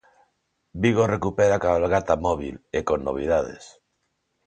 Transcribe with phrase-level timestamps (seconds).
[0.85, 3.63] Vigo recupera a cabalgata móbil, e con novidades.